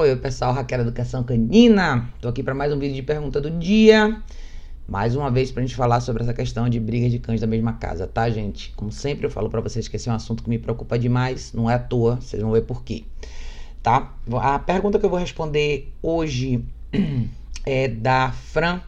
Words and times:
Oi, 0.00 0.14
pessoal, 0.14 0.52
Raquel 0.52 0.82
Educação 0.82 1.24
Canina. 1.24 2.08
Tô 2.20 2.28
aqui 2.28 2.40
para 2.40 2.54
mais 2.54 2.72
um 2.72 2.78
vídeo 2.78 2.94
de 2.94 3.02
pergunta 3.02 3.40
do 3.40 3.50
dia. 3.50 4.22
Mais 4.86 5.16
uma 5.16 5.28
vez 5.28 5.50
pra 5.50 5.60
gente 5.60 5.74
falar 5.74 6.00
sobre 6.00 6.22
essa 6.22 6.32
questão 6.32 6.68
de 6.68 6.78
brigas 6.78 7.10
de 7.10 7.18
cães 7.18 7.40
da 7.40 7.48
mesma 7.48 7.72
casa, 7.72 8.06
tá, 8.06 8.30
gente? 8.30 8.72
Como 8.76 8.92
sempre 8.92 9.26
eu 9.26 9.30
falo 9.30 9.50
para 9.50 9.60
vocês 9.60 9.88
que 9.88 9.96
esse 9.96 10.08
é 10.08 10.12
um 10.12 10.14
assunto 10.14 10.44
que 10.44 10.48
me 10.48 10.56
preocupa 10.56 10.96
demais, 10.96 11.52
não 11.52 11.68
é 11.68 11.74
à 11.74 11.80
toa, 11.80 12.14
vocês 12.14 12.40
vão 12.40 12.52
ver 12.52 12.62
por 12.62 12.84
quê. 12.84 13.02
Tá? 13.82 14.14
A 14.40 14.60
pergunta 14.60 15.00
que 15.00 15.04
eu 15.04 15.10
vou 15.10 15.18
responder 15.18 15.92
hoje 16.00 16.64
é 17.66 17.88
da 17.88 18.30
Fran. 18.30 18.80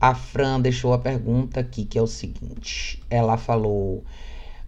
A 0.00 0.14
Fran 0.14 0.58
deixou 0.58 0.94
a 0.94 0.98
pergunta 0.98 1.60
aqui, 1.60 1.84
que 1.84 1.98
é 1.98 2.02
o 2.02 2.06
seguinte. 2.06 2.98
Ela 3.10 3.36
falou: 3.36 4.02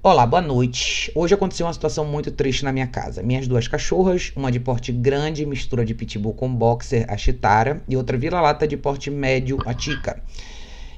Olá, 0.09 0.25
boa 0.25 0.41
noite. 0.41 1.11
Hoje 1.16 1.34
aconteceu 1.34 1.66
uma 1.66 1.73
situação 1.73 2.04
muito 2.04 2.30
triste 2.30 2.64
na 2.64 2.70
minha 2.70 2.86
casa. 2.86 3.25
Minhas 3.25 3.48
duas 3.48 3.66
cachorras, 3.66 4.32
uma 4.36 4.52
de 4.52 4.61
porte 4.61 4.93
grande, 4.93 5.45
mistura 5.45 5.84
de 5.84 5.95
pitbull 5.95 6.32
com 6.32 6.48
boxer, 6.55 7.05
a 7.09 7.16
Chitara, 7.16 7.82
e 7.88 7.96
outra 7.96 8.16
vira-lata 8.16 8.69
de 8.69 8.77
porte 8.77 9.10
médio, 9.10 9.59
a 9.66 9.74
Tica. 9.74 10.23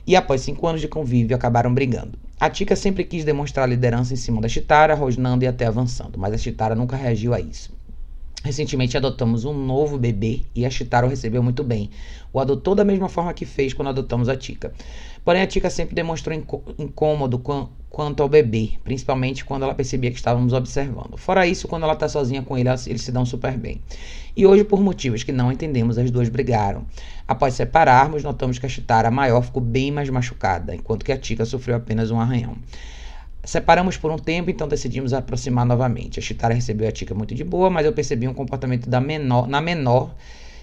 E 0.07 0.15
após 0.15 0.43
cinco 0.43 0.67
anos 0.67 0.83
de 0.83 0.89
convívio, 0.89 1.35
acabaram 1.35 1.73
brigando. 1.73 2.19
A 2.39 2.51
Tica 2.51 2.77
sempre 2.77 3.03
quis 3.03 3.25
demonstrar 3.25 3.67
liderança 3.67 4.13
em 4.13 4.17
cima 4.19 4.43
da 4.43 4.49
Chitara, 4.49 4.95
rosnando 4.95 5.43
e 5.43 5.49
até 5.49 5.65
avançando, 5.65 6.19
mas 6.19 6.35
a 6.35 6.37
Chitara 6.37 6.75
nunca 6.75 6.95
reagiu 6.95 7.33
a 7.33 7.41
isso. 7.41 7.78
Recentemente 8.45 8.97
adotamos 8.97 9.45
um 9.45 9.53
novo 9.53 9.99
bebê 9.99 10.43
e 10.55 10.65
a 10.65 10.71
Chitara 10.71 11.07
o 11.07 11.11
recebeu 11.11 11.43
muito 11.43 11.65
bem. 11.65 11.91
O 12.33 12.39
adotou 12.39 12.75
da 12.75 12.85
mesma 12.85 13.09
forma 13.09 13.35
que 13.35 13.45
fez 13.45 13.75
quando 13.75 13.89
adotamos 13.89 14.29
a 14.29 14.37
Tica. 14.37 14.73
Porém, 15.25 15.43
a 15.43 15.47
Tica 15.47 15.69
sempre 15.69 15.95
demonstrou 15.95 16.35
incômodo 16.79 17.43
quanto 17.91 18.23
ao 18.23 18.29
bebê, 18.29 18.75
principalmente 18.85 19.45
quando 19.45 19.65
ela 19.65 19.75
percebia 19.75 20.11
que 20.11 20.17
estávamos 20.17 20.53
observando. 20.53 21.17
Fora 21.17 21.47
isso, 21.49 21.67
quando 21.67 21.83
ela 21.83 21.95
está 21.95 22.09
sozinha 22.09 22.41
com 22.41 22.57
ele, 22.57 22.69
eles 22.87 23.03
se 23.03 23.11
dão 23.11 23.27
super 23.27 23.59
bem. 23.59 23.83
E 24.37 24.47
hoje, 24.47 24.63
por 24.63 24.81
motivos 24.81 25.25
que 25.25 25.33
não 25.33 25.51
entendemos, 25.51 25.99
as 25.99 26.11
duas 26.11 26.29
brigaram. 26.29 26.87
Após 27.27 27.55
separarmos, 27.55 28.23
notamos 28.23 28.59
que 28.59 28.67
a 28.67 28.69
Chitara 28.69 29.11
maior 29.11 29.43
ficou 29.43 29.61
bem 29.61 29.91
mais 29.91 30.09
machucada, 30.09 30.75
enquanto 30.77 31.05
que 31.05 31.13
a 31.13 31.19
Tica 31.19 31.45
sofreu 31.45 31.77
apenas 31.77 32.13
um 32.13 32.21
arranhão. 32.21 32.57
Separamos 33.49 33.97
por 33.97 34.11
um 34.11 34.19
tempo, 34.19 34.51
então 34.51 34.69
decidimos 34.69 35.15
aproximar 35.15 35.65
novamente. 35.65 36.19
A 36.19 36.23
Chitara 36.23 36.53
recebeu 36.53 36.87
a 36.87 36.93
Tica 36.93 37.15
muito 37.15 37.35
de 37.35 37.43
boa, 37.43 37.71
mas 37.71 37.87
eu 37.87 37.95
percebi 37.95 38.29
um 38.29 38.35
comportamento 38.35 38.91
da 38.91 39.01
menor, 39.01 39.49
na 39.49 39.59
menor 39.59 40.15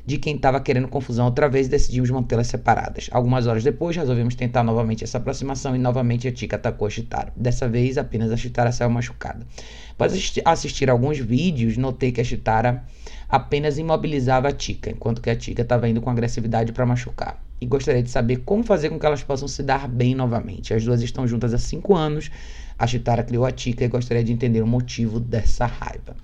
de 0.06 0.20
quem 0.20 0.36
estava 0.36 0.60
querendo 0.60 0.88
confusão 0.88 1.26
outra 1.26 1.50
vez 1.50 1.66
e 1.66 1.70
decidimos 1.72 2.12
mantê-las 2.12 2.46
separadas. 2.46 3.10
Algumas 3.12 3.48
horas 3.48 3.64
depois, 3.64 3.96
resolvemos 3.96 4.36
tentar 4.36 4.64
novamente 4.64 5.04
essa 5.04 5.18
aproximação 5.18 5.76
e 5.76 5.80
novamente 5.80 6.28
a 6.28 6.32
Tica 6.32 6.58
atacou 6.58 6.86
a 6.88 6.92
Chitara. 6.92 7.34
Dessa 7.36 7.68
vez, 7.68 7.98
apenas 7.98 8.32
a 8.32 8.38
Chitara 8.38 8.72
saiu 8.72 8.92
machucada. 8.92 9.48
Após 9.94 10.14
assistir 10.46 10.88
alguns 10.88 11.18
vídeos, 11.18 11.78
notei 11.78 12.12
que 12.12 12.22
a 12.22 12.24
Chitara 12.24 12.84
apenas 13.28 13.80
imobilizava 13.80 14.50
a 14.50 14.52
Tica, 14.52 14.92
enquanto 14.92 15.24
que 15.24 15.32
a 15.32 15.36
Tica 15.36 15.64
estava 15.64 15.90
indo 15.90 16.02
com 16.02 16.12
agressividade 16.12 16.72
para 16.72 16.86
machucar. 16.86 17.44
E 17.60 17.66
gostaria 17.66 18.04
de 18.04 18.12
saber 18.12 18.44
como 18.46 18.64
fazer 18.64 18.90
com 18.90 19.00
que 19.00 19.06
elas 19.08 19.24
possam 19.24 19.48
se 19.48 19.64
dar 19.64 19.88
bem 19.88 20.14
novamente. 20.14 20.72
As 20.72 20.86
duas 20.86 21.02
estão 21.02 21.26
juntas 21.26 21.52
há 21.52 21.58
cinco 21.58 21.96
anos 21.96 22.30
a 22.78 22.88
Chitara 22.88 23.24
criou 23.24 23.46
a 23.46 23.52
Tica 23.52 23.84
e 23.84 23.88
gostaria 23.88 24.24
de 24.24 24.32
entender 24.32 24.62
o 24.62 24.68
motivo 24.68 25.20
dessa 25.20 25.66
raiva. 25.66 26.16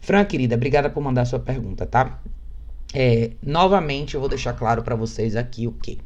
Fran, 0.00 0.24
querida, 0.24 0.56
obrigada 0.56 0.90
por 0.90 1.02
mandar 1.02 1.24
sua 1.24 1.38
pergunta, 1.38 1.86
tá? 1.86 2.20
É, 2.92 3.30
novamente, 3.42 4.14
eu 4.14 4.20
vou 4.20 4.28
deixar 4.28 4.52
claro 4.52 4.82
para 4.82 4.94
vocês 4.94 5.36
aqui 5.36 5.66
o 5.66 5.72
que. 5.72 5.98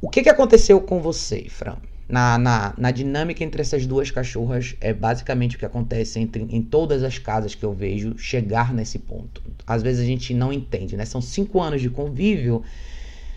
O 0.00 0.10
que, 0.10 0.22
que 0.22 0.28
aconteceu 0.28 0.80
com 0.80 1.00
você, 1.00 1.46
Fran? 1.48 1.76
Na, 2.08 2.38
na, 2.38 2.74
na, 2.78 2.90
dinâmica 2.90 3.42
entre 3.42 3.60
essas 3.60 3.84
duas 3.84 4.10
cachorras, 4.10 4.76
é 4.80 4.92
basicamente 4.92 5.56
o 5.56 5.58
que 5.58 5.66
acontece 5.66 6.20
entre, 6.20 6.46
em 6.48 6.62
todas 6.62 7.02
as 7.02 7.18
casas 7.18 7.54
que 7.54 7.64
eu 7.64 7.72
vejo 7.72 8.16
chegar 8.16 8.72
nesse 8.72 8.98
ponto. 8.98 9.42
Às 9.66 9.82
vezes 9.82 10.02
a 10.02 10.06
gente 10.06 10.32
não 10.32 10.52
entende, 10.52 10.96
né? 10.96 11.04
São 11.04 11.20
cinco 11.20 11.60
anos 11.60 11.82
de 11.82 11.90
convívio 11.90 12.62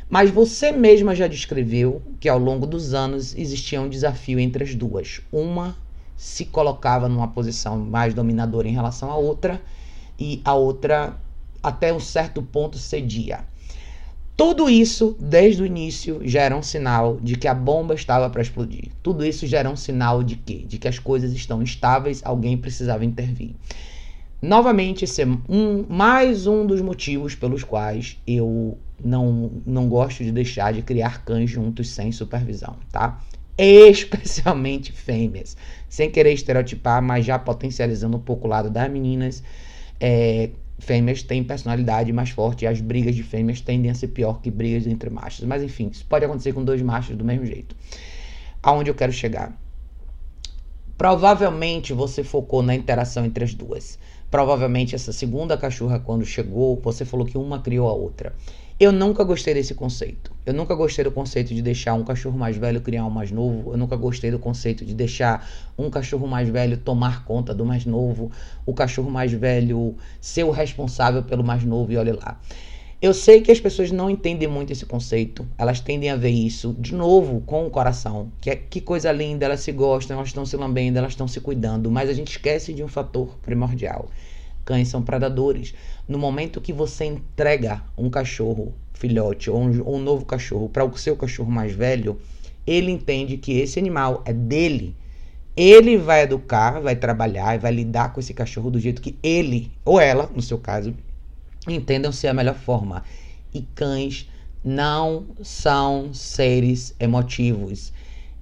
mas 0.10 0.32
você 0.32 0.72
mesma 0.72 1.14
já 1.14 1.28
descreveu 1.28 2.02
que 2.20 2.28
ao 2.28 2.40
longo 2.40 2.66
dos 2.66 2.94
anos 2.94 3.36
existia 3.38 3.80
um 3.80 3.88
desafio 3.88 4.40
entre 4.40 4.64
as 4.64 4.74
duas. 4.74 5.22
Uma 5.32 5.78
se 6.18 6.46
colocava 6.46 7.08
numa 7.08 7.28
posição 7.28 7.78
mais 7.78 8.14
dominadora 8.14 8.68
em 8.68 8.74
relação 8.74 9.12
à 9.12 9.16
outra 9.16 9.62
e 10.20 10.42
a 10.44 10.56
outra 10.56 11.16
até 11.62 11.94
um 11.94 12.00
certo 12.00 12.42
ponto 12.42 12.78
cedia. 12.78 13.42
Tudo 14.36 14.70
isso, 14.70 15.16
desde 15.20 15.62
o 15.62 15.66
início, 15.66 16.22
já 16.24 16.42
era 16.42 16.56
um 16.56 16.64
sinal 16.64 17.18
de 17.22 17.36
que 17.36 17.48
a 17.48 17.54
bomba 17.54 17.94
estava 17.94 18.30
para 18.30 18.42
explodir. 18.42 18.90
Tudo 19.04 19.26
isso 19.26 19.46
já 19.46 19.60
era 19.60 19.70
um 19.70 19.76
sinal 19.76 20.24
de 20.24 20.38
quê? 20.38 20.64
De 20.66 20.78
que 20.78 20.88
as 20.88 20.98
coisas 20.98 21.34
estão 21.34 21.62
instáveis, 21.62 22.22
alguém 22.24 22.58
precisava 22.58 23.04
intervir. 23.04 23.54
Novamente, 24.42 25.04
esse 25.04 25.22
é 25.22 25.28
um, 25.50 25.86
mais 25.90 26.48
um 26.48 26.66
dos 26.66 26.80
motivos 26.80 27.36
pelos 27.36 27.66
quais 27.66 28.18
eu 28.26 28.78
não, 29.04 29.52
não 29.66 29.88
gosto 29.88 30.24
de 30.24 30.32
deixar 30.32 30.74
de 30.74 30.82
criar 30.82 31.24
cães 31.24 31.50
juntos 31.50 31.90
sem 31.90 32.12
supervisão, 32.12 32.76
tá? 32.92 33.22
Especialmente 33.58 34.92
fêmeas. 34.94 35.56
Sem 35.88 36.10
querer 36.10 36.34
estereotipar, 36.34 37.02
mas 37.02 37.26
já 37.26 37.38
potencializando 37.38 38.18
um 38.18 38.22
pouco 38.22 38.48
o 38.48 38.50
lado 38.50 38.70
das 38.70 38.90
meninas. 38.90 39.44
É, 40.00 40.50
fêmeas 40.80 41.22
têm 41.22 41.44
personalidade 41.44 42.12
mais 42.14 42.30
forte 42.30 42.64
e 42.64 42.68
as 42.68 42.80
brigas 42.80 43.16
de 43.16 43.24
fêmeas 43.24 43.62
tendem 43.62 43.92
a 43.92 43.96
ser 43.96 44.08
pior 44.10 44.42
que 44.42 44.50
brigas 44.50 44.88
entre 44.88 45.10
machos. 45.10 45.46
Mas 45.46 45.62
enfim, 45.62 45.90
isso 45.92 46.06
pode 46.06 46.26
acontecer 46.26 46.54
com 46.54 46.64
dois 46.64 46.82
machos 46.82 47.16
do 47.16 47.26
mesmo 47.26 47.46
jeito. 47.46 47.76
Aonde 48.64 48.90
eu 48.90 48.96
quero 48.96 49.12
chegar? 49.12 49.58
Provavelmente 50.98 51.94
você 51.94 52.24
focou 52.24 52.62
na 52.62 52.76
interação 52.76 53.26
entre 53.26 53.44
as 53.44 53.54
duas. 53.54 53.98
Provavelmente 54.30 54.94
essa 54.94 55.12
segunda 55.12 55.58
cachorra, 55.58 56.00
quando 56.00 56.24
chegou, 56.24 56.80
você 56.84 57.04
falou 57.04 57.26
que 57.26 57.38
uma 57.38 57.60
criou 57.60 57.88
a 57.88 57.94
outra. 57.94 58.36
Eu 58.80 58.92
nunca 58.92 59.24
gostei 59.24 59.54
desse 59.54 59.74
conceito. 59.74 60.32
Eu 60.46 60.54
nunca 60.54 60.74
gostei 60.74 61.04
do 61.04 61.12
conceito 61.12 61.54
de 61.54 61.62
deixar 61.62 61.96
um 61.96 62.04
cachorro 62.04 62.38
mais 62.38 62.56
velho 62.56 62.80
criar 62.80 63.06
um 63.06 63.10
mais 63.10 63.30
novo. 63.32 63.74
Eu 63.74 63.78
nunca 63.78 63.98
gostei 63.98 64.32
do 64.32 64.40
conceito 64.40 64.86
de 64.86 64.94
deixar 64.94 65.46
um 65.78 65.90
cachorro 65.90 66.28
mais 66.28 66.48
velho 66.48 66.78
tomar 66.78 67.26
conta 67.26 67.54
do 67.54 67.66
mais 67.66 67.86
novo. 67.86 68.32
O 68.66 68.74
cachorro 68.74 69.12
mais 69.12 69.34
velho 69.34 69.98
ser 70.22 70.46
o 70.46 70.52
responsável 70.52 71.24
pelo 71.24 71.44
mais 71.44 71.66
novo 71.66 71.92
e 71.92 71.98
olha 71.98 72.16
lá. 72.16 72.40
Eu 73.02 73.14
sei 73.14 73.42
que 73.42 73.52
as 73.52 73.60
pessoas 73.60 73.92
não 73.92 74.10
entendem 74.10 74.48
muito 74.48 74.74
esse 74.74 74.86
conceito. 74.86 75.48
Elas 75.58 75.80
tendem 75.80 76.10
a 76.10 76.18
ver 76.18 76.32
isso, 76.32 76.76
de 76.78 76.94
novo, 76.94 77.42
com 77.42 77.66
o 77.66 77.70
coração. 77.70 78.30
Que, 78.42 78.50
é, 78.50 78.56
que 78.56 78.82
coisa 78.82 79.12
linda, 79.12 79.46
elas 79.46 79.62
se 79.62 79.72
gostam, 79.72 80.18
elas 80.18 80.30
estão 80.30 80.46
se 80.46 80.58
lambendo, 80.58 80.98
elas 80.98 81.14
estão 81.14 81.28
se 81.28 81.40
cuidando. 81.40 81.90
Mas 81.90 82.10
a 82.10 82.14
gente 82.14 82.32
esquece 82.32 82.74
de 82.74 82.84
um 82.84 82.90
fator 82.90 83.38
primordial 83.42 84.10
cães 84.70 84.88
são 84.88 85.02
predadores. 85.02 85.74
No 86.08 86.20
momento 86.20 86.62
que 86.62 86.72
você 86.72 87.06
entrega 87.06 87.82
um 87.98 88.08
cachorro 88.08 88.72
filhote 88.94 89.50
ou 89.50 89.60
um, 89.60 89.82
ou 89.84 89.96
um 89.96 90.00
novo 90.00 90.26
cachorro 90.26 90.70
para 90.70 90.86
o 90.86 90.96
seu 90.96 91.16
cachorro 91.16 91.52
mais 91.52 91.74
velho, 91.74 92.20
ele 92.68 92.92
entende 92.92 93.36
que 93.38 93.58
esse 93.58 93.80
animal 93.80 94.22
é 94.26 94.32
dele. 94.32 94.96
Ele 95.58 95.98
vai 95.98 96.22
educar, 96.22 96.80
vai 96.80 96.96
trabalhar 96.96 97.56
e 97.56 97.58
vai 97.58 97.72
lidar 97.72 98.14
com 98.14 98.20
esse 98.20 98.32
cachorro 98.32 98.70
do 98.70 98.80
jeito 98.80 99.02
que 99.02 99.18
ele, 99.24 99.72
ou 99.84 100.00
ela, 100.00 100.30
no 100.36 100.42
seu 100.42 100.60
caso, 100.60 100.94
entendam 101.68 102.12
ser 102.12 102.28
a 102.28 102.34
melhor 102.34 102.56
forma. 102.56 103.04
E 103.54 103.62
cães 103.62 104.30
não 104.64 105.28
são 105.42 106.14
seres 106.14 106.96
emotivos. 107.00 107.94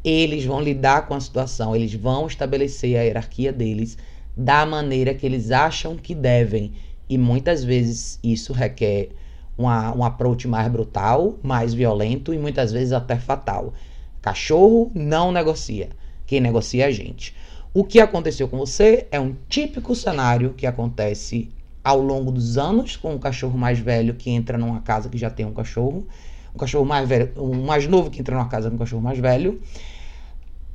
Eles 0.03 0.45
vão 0.45 0.61
lidar 0.61 1.07
com 1.07 1.13
a 1.13 1.19
situação, 1.19 1.75
eles 1.75 1.93
vão 1.93 2.27
estabelecer 2.27 2.97
a 2.97 3.03
hierarquia 3.03 3.51
deles 3.51 3.97
da 4.35 4.65
maneira 4.65 5.13
que 5.13 5.25
eles 5.25 5.51
acham 5.51 5.95
que 5.95 6.13
devem. 6.13 6.73
E 7.09 7.17
muitas 7.17 7.63
vezes 7.63 8.19
isso 8.23 8.53
requer 8.53 9.09
uma, 9.57 9.95
um 9.95 10.03
approach 10.03 10.47
mais 10.47 10.71
brutal, 10.71 11.37
mais 11.41 11.73
violento 11.73 12.33
e 12.33 12.37
muitas 12.37 12.71
vezes 12.71 12.93
até 12.93 13.17
fatal. 13.17 13.73
Cachorro 14.21 14.91
não 14.93 15.31
negocia. 15.31 15.89
Quem 16.25 16.39
negocia 16.39 16.83
é 16.83 16.87
a 16.87 16.91
gente. 16.91 17.33
O 17.73 17.83
que 17.83 17.99
aconteceu 17.99 18.47
com 18.47 18.57
você 18.57 19.07
é 19.11 19.19
um 19.19 19.35
típico 19.47 19.95
cenário 19.95 20.53
que 20.53 20.65
acontece 20.65 21.49
ao 21.87 22.01
longo 22.01 22.31
dos 22.31 22.57
anos 22.57 22.95
com 22.95 23.13
um 23.13 23.17
cachorro 23.17 23.57
mais 23.57 23.79
velho 23.79 24.13
que 24.13 24.29
entra 24.29 24.57
numa 24.57 24.81
casa 24.81 25.07
que 25.07 25.17
já 25.17 25.29
tem 25.29 25.45
um 25.45 25.53
cachorro, 25.53 26.05
um 26.53 26.57
cachorro 26.57 26.85
mais 26.85 27.07
velho, 27.07 27.31
um 27.37 27.65
mais 27.65 27.87
novo 27.87 28.09
que 28.09 28.19
entra 28.19 28.35
numa 28.35 28.49
casa 28.49 28.69
com 28.69 28.75
um 28.75 28.79
cachorro 28.79 29.01
mais 29.01 29.19
velho 29.19 29.61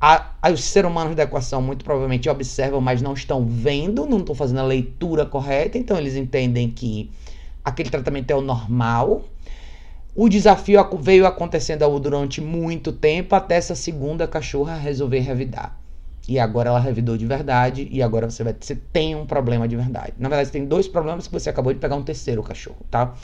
a, 0.00 0.32
a, 0.43 0.50
os 0.50 0.64
seres 0.64 0.91
humanos 0.91 1.14
da 1.14 1.23
equação 1.23 1.62
muito 1.62 1.85
provavelmente 1.85 2.29
observam, 2.29 2.81
mas 2.81 3.00
não 3.00 3.12
estão 3.12 3.47
vendo, 3.47 4.05
não 4.05 4.19
estão 4.19 4.35
fazendo 4.35 4.59
a 4.59 4.64
leitura 4.64 5.25
correta, 5.25 5.79
então 5.79 5.97
eles 5.97 6.17
entendem 6.17 6.69
que 6.69 7.09
aquele 7.65 7.88
tratamento 7.88 8.29
é 8.31 8.35
o 8.35 8.41
normal. 8.41 9.23
O 10.12 10.29
desafio 10.29 10.81
veio 10.99 11.25
acontecendo 11.25 11.87
durante 12.00 12.41
muito 12.41 12.91
tempo 12.91 13.37
até 13.37 13.55
essa 13.55 13.76
segunda 13.76 14.26
cachorra 14.26 14.76
resolver 14.76 15.20
revidar. 15.20 15.81
E 16.28 16.38
agora 16.38 16.69
ela 16.69 16.78
revidou 16.78 17.16
de 17.16 17.26
verdade 17.26 17.88
e 17.90 18.00
agora 18.00 18.30
você 18.30 18.44
vai 18.44 18.54
você 18.58 18.76
tem 18.76 19.14
um 19.14 19.26
problema 19.26 19.66
de 19.66 19.76
verdade. 19.76 20.12
Na 20.19 20.28
verdade, 20.28 20.48
você 20.48 20.52
tem 20.52 20.66
dois 20.66 20.86
problemas 20.86 21.26
que 21.26 21.32
você 21.32 21.50
acabou 21.50 21.72
de 21.72 21.80
pegar 21.80 21.96
um 21.96 22.02
terceiro 22.02 22.42
cachorro, 22.42 22.84
tá? 22.90 23.14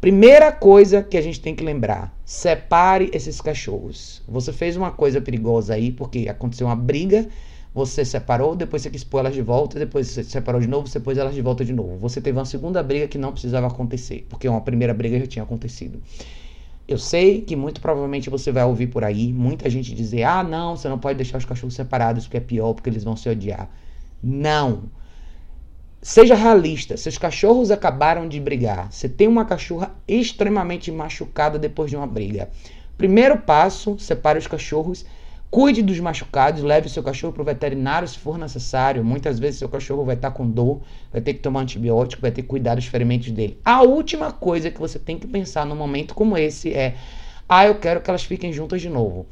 Primeira 0.00 0.52
coisa 0.52 1.02
que 1.02 1.16
a 1.16 1.20
gente 1.20 1.40
tem 1.40 1.54
que 1.54 1.64
lembrar: 1.64 2.16
separe 2.24 3.10
esses 3.12 3.40
cachorros. 3.40 4.22
Você 4.28 4.52
fez 4.52 4.76
uma 4.76 4.90
coisa 4.90 5.20
perigosa 5.20 5.74
aí 5.74 5.90
porque 5.90 6.28
aconteceu 6.28 6.66
uma 6.66 6.76
briga, 6.76 7.28
você 7.74 8.04
separou, 8.04 8.56
depois 8.56 8.82
você 8.82 8.90
quis 8.90 9.04
pôr 9.04 9.18
elas 9.18 9.34
de 9.34 9.42
volta, 9.42 9.78
depois 9.78 10.08
você 10.08 10.24
separou 10.24 10.60
de 10.60 10.68
novo, 10.68 10.86
você 10.86 11.00
pôs 11.00 11.18
elas 11.18 11.34
de 11.34 11.42
volta 11.42 11.64
de 11.64 11.72
novo. 11.72 11.96
Você 11.98 12.20
teve 12.20 12.38
uma 12.38 12.44
segunda 12.44 12.82
briga 12.82 13.06
que 13.08 13.18
não 13.18 13.32
precisava 13.32 13.66
acontecer, 13.66 14.24
porque 14.30 14.48
uma 14.48 14.60
primeira 14.60 14.94
briga 14.94 15.18
já 15.18 15.26
tinha 15.26 15.42
acontecido. 15.42 16.00
Eu 16.88 16.96
sei 16.96 17.42
que 17.42 17.54
muito 17.54 17.82
provavelmente 17.82 18.30
você 18.30 18.50
vai 18.50 18.64
ouvir 18.64 18.86
por 18.86 19.04
aí 19.04 19.30
muita 19.30 19.68
gente 19.68 19.94
dizer: 19.94 20.22
ah, 20.22 20.42
não, 20.42 20.74
você 20.74 20.88
não 20.88 20.98
pode 20.98 21.18
deixar 21.18 21.36
os 21.36 21.44
cachorros 21.44 21.74
separados 21.74 22.24
porque 22.24 22.38
é 22.38 22.40
pior, 22.40 22.72
porque 22.72 22.88
eles 22.88 23.04
vão 23.04 23.14
se 23.14 23.28
odiar. 23.28 23.68
Não. 24.22 24.84
Seja 26.00 26.34
realista. 26.34 26.96
Seus 26.96 27.18
cachorros 27.18 27.70
acabaram 27.70 28.26
de 28.26 28.40
brigar. 28.40 28.90
Você 28.90 29.06
tem 29.06 29.28
uma 29.28 29.44
cachorra 29.44 29.94
extremamente 30.06 30.90
machucada 30.90 31.58
depois 31.58 31.90
de 31.90 31.96
uma 31.96 32.06
briga. 32.06 32.48
Primeiro 32.96 33.36
passo: 33.36 33.98
separe 33.98 34.38
os 34.38 34.46
cachorros 34.46 35.04
Cuide 35.50 35.82
dos 35.82 35.98
machucados, 35.98 36.62
leve 36.62 36.90
seu 36.90 37.02
cachorro 37.02 37.32
para 37.32 37.40
o 37.40 37.44
veterinário 37.44 38.06
se 38.06 38.18
for 38.18 38.36
necessário. 38.36 39.02
Muitas 39.02 39.38
vezes 39.38 39.58
seu 39.58 39.68
cachorro 39.68 40.04
vai 40.04 40.14
estar 40.14 40.30
tá 40.30 40.36
com 40.36 40.46
dor, 40.46 40.82
vai 41.10 41.22
ter 41.22 41.32
que 41.32 41.40
tomar 41.40 41.60
antibiótico, 41.60 42.20
vai 42.20 42.30
ter 42.30 42.42
que 42.42 42.48
cuidar 42.48 42.74
dos 42.74 42.84
ferimentos 42.84 43.30
dele. 43.30 43.58
A 43.64 43.80
última 43.82 44.30
coisa 44.30 44.70
que 44.70 44.78
você 44.78 44.98
tem 44.98 45.18
que 45.18 45.26
pensar 45.26 45.64
num 45.64 45.74
momento 45.74 46.14
como 46.14 46.36
esse 46.36 46.74
é: 46.74 46.96
ah, 47.48 47.66
eu 47.66 47.76
quero 47.76 48.02
que 48.02 48.10
elas 48.10 48.24
fiquem 48.24 48.52
juntas 48.52 48.82
de 48.82 48.90
novo. 48.90 49.26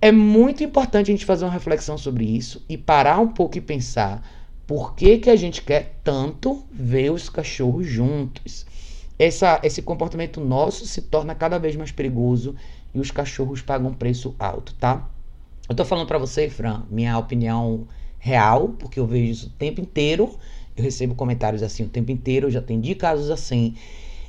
É 0.00 0.10
muito 0.10 0.64
importante 0.64 1.08
a 1.10 1.14
gente 1.14 1.24
fazer 1.24 1.44
uma 1.44 1.52
reflexão 1.52 1.96
sobre 1.96 2.24
isso 2.24 2.64
e 2.68 2.76
parar 2.76 3.20
um 3.20 3.28
pouco 3.28 3.56
e 3.56 3.60
pensar 3.60 4.28
por 4.66 4.96
que, 4.96 5.18
que 5.18 5.30
a 5.30 5.36
gente 5.36 5.62
quer 5.62 6.00
tanto 6.02 6.64
ver 6.72 7.12
os 7.12 7.28
cachorros 7.28 7.86
juntos. 7.86 8.66
Essa, 9.16 9.60
esse 9.62 9.82
comportamento 9.82 10.40
nosso 10.40 10.84
se 10.84 11.00
torna 11.00 11.32
cada 11.32 11.58
vez 11.58 11.76
mais 11.76 11.92
perigoso 11.92 12.56
e 12.92 12.98
os 12.98 13.12
cachorros 13.12 13.62
pagam 13.62 13.94
preço 13.94 14.34
alto, 14.36 14.74
tá? 14.74 15.08
Eu 15.66 15.74
tô 15.74 15.82
falando 15.82 16.06
para 16.06 16.18
você, 16.18 16.50
Fran, 16.50 16.82
minha 16.90 17.16
opinião 17.16 17.88
real, 18.18 18.68
porque 18.78 19.00
eu 19.00 19.06
vejo 19.06 19.32
isso 19.32 19.46
o 19.46 19.50
tempo 19.50 19.80
inteiro. 19.80 20.38
Eu 20.76 20.84
recebo 20.84 21.14
comentários 21.14 21.62
assim 21.62 21.84
o 21.84 21.88
tempo 21.88 22.10
inteiro, 22.10 22.48
eu 22.48 22.50
já 22.50 22.58
atendi 22.58 22.94
casos 22.94 23.30
assim. 23.30 23.74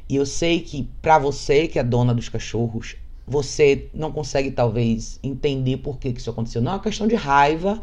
E 0.07 0.15
eu 0.15 0.25
sei 0.25 0.61
que 0.61 0.87
para 1.01 1.19
você, 1.19 1.67
que 1.67 1.77
é 1.77 1.83
dona 1.83 2.13
dos 2.13 2.29
cachorros, 2.29 2.95
você 3.27 3.89
não 3.93 4.13
consegue 4.13 4.49
talvez 4.49 5.19
entender 5.21 5.77
por 5.77 5.97
que, 5.97 6.13
que 6.13 6.21
isso 6.21 6.29
aconteceu. 6.29 6.61
Não 6.61 6.71
é 6.71 6.75
uma 6.75 6.81
questão 6.81 7.05
de 7.05 7.15
raiva, 7.15 7.81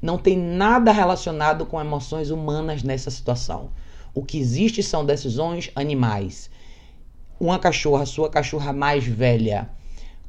não 0.00 0.16
tem 0.16 0.38
nada 0.38 0.90
relacionado 0.90 1.66
com 1.66 1.78
emoções 1.78 2.30
humanas 2.30 2.82
nessa 2.82 3.10
situação. 3.10 3.70
O 4.14 4.24
que 4.24 4.38
existe 4.38 4.82
são 4.82 5.04
decisões 5.04 5.70
animais. 5.74 6.48
Uma 7.38 7.58
cachorra, 7.58 8.06
sua 8.06 8.30
cachorra 8.30 8.72
mais 8.72 9.04
velha, 9.04 9.68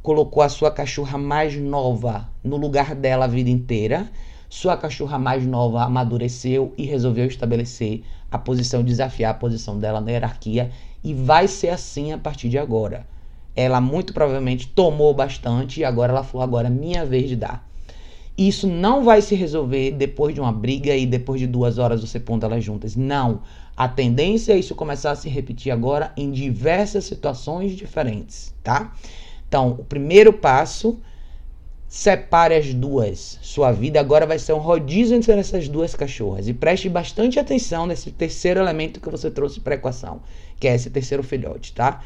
colocou 0.06 0.44
a 0.44 0.50
sua 0.50 0.69
cachorra 0.69 1.18
mais 1.18 1.57
nova 1.60 2.30
no 2.44 2.57
lugar 2.57 2.94
dela 2.94 3.25
a 3.25 3.28
vida 3.28 3.50
inteira. 3.50 4.07
Sua 4.48 4.78
cachorra 4.78 5.18
mais 5.18 5.44
nova 5.48 5.81
amadureceu 5.81 6.72
e 6.78 6.86
resolveu 6.86 7.25
estabelecer 7.25 8.04
a 8.30 8.38
posição, 8.38 8.84
desafiar 8.84 9.31
a 9.31 9.34
posição 9.34 9.80
dela 9.80 10.00
na 10.00 10.12
hierarquia 10.12 10.69
e 11.04 11.12
vai 11.12 11.48
ser 11.48 11.69
assim 11.69 12.12
a 12.12 12.19
partir 12.19 12.50
de 12.50 12.57
agora. 12.60 13.07
Ela 13.56 13.81
muito 13.81 14.13
provavelmente 14.13 14.68
tomou 14.68 15.12
bastante 15.12 15.80
e 15.80 15.84
agora 15.84 16.12
ela 16.12 16.24
falou: 16.24 16.44
agora 16.44 16.68
é 16.68 16.69
minha 16.69 17.04
vez 17.04 17.28
de 17.28 17.36
dar. 17.36 17.68
Isso 18.38 18.68
não 18.68 19.04
vai 19.04 19.24
se 19.24 19.34
resolver 19.34 19.90
depois 19.90 20.36
de 20.36 20.40
uma 20.40 20.51
briga 20.51 20.96
e 20.96 21.08
depois 21.08 21.40
de 21.40 21.48
duas 21.48 21.80
horas 21.80 22.01
você 22.01 22.19
pondo 22.19 22.46
elas 22.46 22.63
juntas. 22.63 22.96
Não. 22.96 23.42
A 23.75 23.88
tendência 23.88 24.54
é 24.54 24.60
isso 24.60 24.75
começar 24.75 25.12
a 25.12 25.16
se 25.16 25.30
repetir 25.30 25.72
agora 25.72 26.13
em 26.16 26.31
diversas 26.31 27.06
situações 27.06 27.75
diferentes, 27.75 28.54
tá? 28.63 28.94
Então, 29.48 29.72
o 29.80 29.84
primeiro 29.84 30.34
passo, 30.34 31.00
separe 31.88 32.56
as 32.56 32.74
duas. 32.74 33.40
Sua 33.42 33.72
vida 33.72 34.00
agora 34.00 34.26
vai 34.26 34.38
ser 34.38 34.54
um 34.54 34.58
rodízio 34.60 35.16
entre 35.16 35.32
essas 35.34 35.68
duas 35.68 35.96
cachorras. 35.96 36.48
E 36.48 36.54
preste 36.54 36.90
bastante 36.90 37.40
atenção 37.40 37.86
nesse 37.86 38.12
terceiro 38.12 38.60
elemento 38.60 39.00
que 39.00 39.10
você 39.10 39.32
trouxe 39.32 39.60
para 39.60 39.76
a 39.76 39.78
equação, 39.78 40.22
que 40.60 40.68
é 40.68 40.76
esse 40.76 40.90
terceiro 40.90 41.24
filhote, 41.24 41.74
tá? 41.74 42.02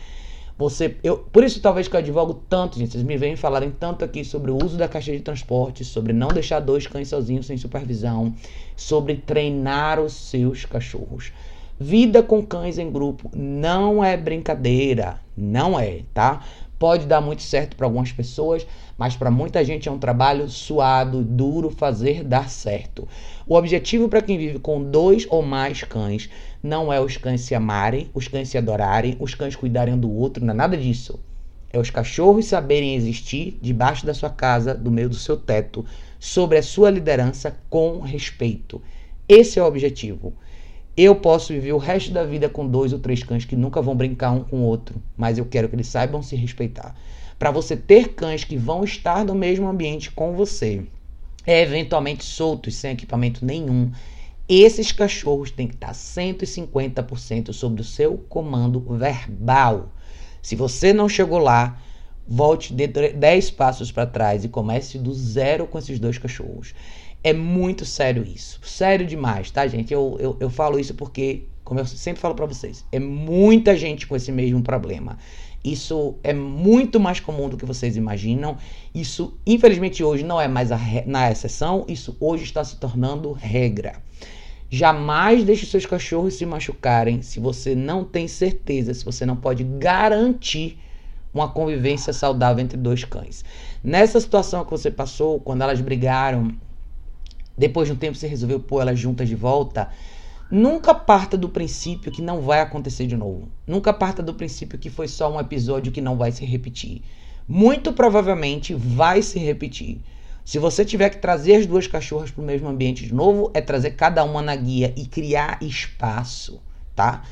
Você, 0.60 0.98
eu, 1.02 1.18
por 1.18 1.42
isso 1.42 1.62
talvez 1.62 1.88
que 1.88 1.96
eu 1.96 2.00
advogo 2.00 2.34
tanto, 2.50 2.78
gente. 2.78 2.92
Vocês 2.92 3.04
me 3.04 3.16
vêm 3.16 3.38
falarem 3.38 3.72
tanto 3.72 4.04
aqui 4.04 4.26
sobre 4.26 4.52
o 4.52 4.62
uso 4.62 4.78
da 4.78 4.90
caixa 4.90 5.12
de 5.14 5.22
transporte, 5.22 5.86
sobre 5.86 6.12
não 6.12 6.28
deixar 6.28 6.60
dois 6.60 6.86
cães 6.86 7.08
sozinhos 7.08 7.46
sem 7.46 7.58
supervisão, 7.58 8.36
sobre 8.76 9.16
treinar 9.16 10.02
os 10.02 10.12
seus 10.12 10.66
cachorros. 10.66 11.32
Vida 11.80 12.22
com 12.22 12.46
cães 12.46 12.78
em 12.78 12.92
grupo 12.92 13.32
não 13.34 14.04
é 14.04 14.18
brincadeira, 14.18 15.22
não 15.36 15.80
é, 15.80 16.02
tá? 16.14 16.44
Pode 16.80 17.06
dar 17.06 17.20
muito 17.20 17.44
certo 17.44 17.76
para 17.76 17.86
algumas 17.86 18.14
pessoas, 18.14 18.66
mas 18.98 19.14
para 19.14 19.30
muita 19.30 19.66
gente 19.66 19.90
é 19.90 19.92
um 19.92 20.00
trabalho 20.00 20.48
suado, 20.48 21.22
duro 21.22 21.70
fazer 21.70 22.24
dar 22.24 22.50
certo. 22.50 23.06
O 23.46 23.56
objetivo 23.56 24.08
para 24.08 24.22
quem 24.22 24.38
vive 24.38 24.60
com 24.60 24.82
dois 24.82 25.28
ou 25.30 25.42
mais 25.42 25.84
cães 25.84 26.30
não 26.64 26.92
é 26.92 27.02
os 27.02 27.18
cães 27.18 27.42
se 27.42 27.54
amarem, 27.54 28.10
os 28.14 28.30
cães 28.30 28.48
se 28.48 28.58
adorarem, 28.58 29.18
os 29.20 29.36
cães 29.36 29.58
cuidarem 29.58 29.98
do 29.98 30.10
outro, 30.10 30.46
não 30.46 30.54
é 30.54 30.58
nada 30.58 30.78
disso. 30.78 31.20
É 31.72 31.78
os 31.78 31.90
cachorros 31.90 32.46
saberem 32.46 32.96
existir 32.96 33.60
debaixo 33.62 34.06
da 34.06 34.14
sua 34.14 34.30
casa, 34.30 34.74
do 34.74 34.90
meio 34.90 35.10
do 35.10 35.16
seu 35.16 35.36
teto, 35.36 35.86
sobre 36.18 36.58
a 36.58 36.64
sua 36.64 36.90
liderança 36.90 37.58
com 37.70 38.00
respeito. 38.00 38.82
Esse 39.28 39.60
é 39.60 39.64
o 39.64 39.68
objetivo. 39.68 40.34
Eu 40.96 41.16
posso 41.16 41.54
viver 41.54 41.72
o 41.72 41.78
resto 41.78 42.12
da 42.12 42.26
vida 42.26 42.50
com 42.50 42.68
dois 42.68 42.92
ou 42.92 43.00
três 43.00 43.24
cães 43.24 43.46
que 43.46 43.56
nunca 43.56 43.82
vão 43.82 43.96
brincar 43.96 44.32
um 44.32 44.44
com 44.44 44.58
o 44.58 44.64
outro, 44.64 45.02
mas 45.16 45.38
eu 45.38 45.46
quero 45.46 45.70
que 45.70 45.76
eles 45.76 45.88
saibam 45.88 46.22
se 46.22 46.36
respeitar. 46.36 46.96
Para 47.38 47.52
você 47.52 47.78
ter 47.78 48.10
cães 48.10 48.44
que 48.44 48.58
vão 48.58 48.84
estar 48.84 49.24
no 49.24 49.34
mesmo 49.34 49.68
ambiente 49.68 50.12
com 50.12 50.34
você, 50.34 50.86
é 51.48 51.62
eventualmente 51.62 52.24
soltos, 52.24 52.76
sem 52.76 52.92
equipamento 52.92 53.46
nenhum, 53.46 53.92
esses 54.48 54.92
cachorros 54.92 55.52
têm 55.52 55.68
que 55.68 55.76
estar 55.76 55.94
150% 55.94 57.54
sob 57.54 57.80
o 57.80 57.84
seu 57.84 58.18
comando 58.28 58.80
verbal. 58.80 59.94
Se 60.42 60.56
você 60.56 60.92
não 60.92 61.08
chegou 61.08 61.38
lá, 61.38 61.80
volte 62.28 62.74
10 62.74 63.52
passos 63.52 63.92
para 63.92 64.06
trás 64.06 64.44
e 64.44 64.50
comece 64.50 64.98
do 64.98 65.14
zero 65.14 65.66
com 65.66 65.78
esses 65.78 66.00
dois 66.00 66.18
cachorros. 66.18 66.74
É 67.24 67.34
muito 67.34 67.86
sério 67.86 68.24
isso. 68.24 68.60
Sério 68.64 69.06
demais, 69.06 69.52
tá, 69.52 69.68
gente? 69.68 69.94
Eu, 69.94 70.18
eu, 70.20 70.38
eu 70.40 70.50
falo 70.50 70.80
isso 70.80 70.94
porque, 70.94 71.44
como 71.64 71.80
eu 71.80 71.86
sempre 71.86 72.22
falo 72.22 72.34
para 72.34 72.46
vocês, 72.46 72.86
é 72.92 73.00
muita 73.00 73.76
gente 73.76 74.08
com 74.08 74.16
esse 74.16 74.32
mesmo 74.32 74.62
problema. 74.62 75.18
Isso 75.64 76.16
é 76.24 76.34
muito 76.34 77.00
mais 77.00 77.20
comum 77.20 77.50
do 77.50 77.58
que 77.58 77.66
vocês 77.66 77.98
imaginam. 77.98 78.58
Isso, 78.96 79.38
infelizmente, 79.46 80.02
hoje 80.04 80.24
não 80.24 80.40
é 80.40 80.48
mais 80.48 80.72
a 80.72 80.80
na 81.06 81.30
exceção, 81.30 81.86
isso 81.88 82.16
hoje 82.20 82.46
está 82.46 82.64
se 82.64 82.78
tornando 82.78 83.34
regra. 83.34 84.02
Jamais 84.70 85.44
deixe 85.44 85.66
seus 85.66 85.86
cachorros 85.86 86.36
se 86.36 86.46
machucarem 86.46 87.22
se 87.22 87.40
você 87.40 87.76
não 87.76 88.06
tem 88.06 88.28
certeza, 88.28 88.94
se 88.94 89.04
você 89.04 89.26
não 89.26 89.36
pode 89.36 89.64
garantir 89.64 90.78
uma 91.34 91.50
convivência 91.50 92.14
saudável 92.14 92.64
entre 92.64 92.78
dois 92.78 93.04
cães. 93.04 93.44
Nessa 93.84 94.20
situação 94.20 94.64
que 94.64 94.72
você 94.72 94.90
passou, 94.90 95.40
quando 95.40 95.64
elas 95.64 95.82
brigaram 95.82 96.56
depois 97.60 97.90
de 97.90 97.94
um 97.94 97.98
tempo 97.98 98.18
você 98.18 98.26
resolveu 98.26 98.58
pôr 98.58 98.80
elas 98.80 98.98
juntas 98.98 99.28
de 99.28 99.36
volta, 99.36 99.90
nunca 100.50 100.96
parta 100.96 101.38
do 101.38 101.50
princípio 101.50 102.10
que 102.10 102.22
não 102.22 102.40
vai 102.40 102.62
acontecer 102.62 103.06
de 103.06 103.18
novo. 103.18 103.50
Nunca 103.68 103.92
parta 103.92 104.24
do 104.24 104.34
princípio 104.34 104.80
que 104.80 104.90
foi 104.90 105.10
só 105.10 105.30
um 105.30 105.40
episódio 105.40 105.92
que 105.92 106.00
não 106.00 106.16
vai 106.16 106.32
se 106.32 106.46
repetir. 106.46 107.02
Muito 107.46 107.92
provavelmente 107.92 108.74
vai 108.74 109.22
se 109.22 109.38
repetir. 109.38 110.00
Se 110.46 110.58
você 110.58 110.86
tiver 110.86 111.10
que 111.10 111.18
trazer 111.18 111.58
as 111.58 111.66
duas 111.66 111.86
cachorras 111.86 112.32
para 112.32 112.42
o 112.42 112.46
mesmo 112.46 112.70
ambiente 112.70 113.06
de 113.06 113.14
novo, 113.14 113.52
é 113.54 113.60
trazer 113.60 113.92
cada 113.92 114.24
uma 114.24 114.42
na 114.42 114.56
guia 114.56 114.94
e 114.96 115.06
criar 115.06 115.62
espaço, 115.62 116.62
tá? 116.96 117.24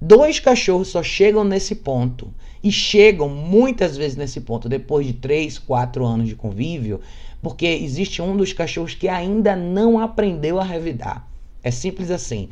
Dois 0.00 0.38
cachorros 0.38 0.88
só 0.88 1.02
chegam 1.02 1.42
nesse 1.42 1.74
ponto 1.74 2.32
e 2.62 2.70
chegam 2.70 3.28
muitas 3.28 3.96
vezes 3.96 4.16
nesse 4.16 4.40
ponto 4.40 4.68
depois 4.68 5.06
de 5.06 5.14
3, 5.14 5.58
4 5.58 6.04
anos 6.04 6.28
de 6.28 6.34
convívio 6.34 7.00
porque 7.40 7.66
existe 7.66 8.20
um 8.20 8.36
dos 8.36 8.52
cachorros 8.52 8.94
que 8.94 9.08
ainda 9.08 9.54
não 9.54 9.98
aprendeu 9.98 10.58
a 10.58 10.64
revidar. 10.64 11.28
É 11.62 11.70
simples 11.70 12.10
assim. 12.10 12.48